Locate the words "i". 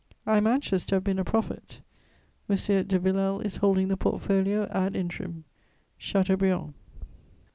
0.25-0.37